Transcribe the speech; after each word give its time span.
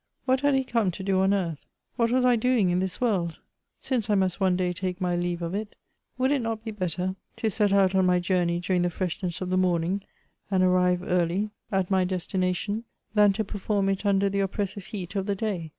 What 0.25 0.39
had 0.39 0.55
he 0.55 0.63
come 0.63 0.89
to 0.89 1.03
do 1.03 1.19
on 1.19 1.31
earth 1.31 1.59
7 1.59 1.67
What 1.97 2.09
was 2.11 2.25
I 2.25 2.35
doing 2.35 2.71
in 2.71 2.79
this 2.79 2.99
world? 2.99 3.37
Since 3.77 4.09
I 4.09 4.15
must 4.15 4.39
one 4.39 4.55
day 4.57 4.73
take 4.73 4.99
my 4.99 5.15
leave 5.15 5.43
of 5.43 5.53
it, 5.53 5.75
would 6.17 6.31
it 6.31 6.41
not 6.41 6.65
be 6.65 6.71
better 6.71 7.15
to 7.35 7.49
set 7.51 7.71
out 7.71 7.93
on 7.93 8.07
my 8.07 8.17
journey 8.17 8.59
during 8.59 8.81
the 8.81 8.89
freshness 8.89 9.41
of 9.41 9.51
the 9.51 9.57
morning, 9.59 10.01
and 10.49 10.63
arrive 10.63 11.03
early 11.03 11.51
at 11.71 11.91
my 11.91 12.03
destination, 12.03 12.83
than 13.13 13.31
to 13.33 13.43
perform 13.43 13.89
it 13.89 14.03
under 14.03 14.27
the 14.27 14.39
oppressive 14.39 14.85
heat 14.85 15.15
of 15.15 15.27
the 15.27 15.35
day 15.35 15.69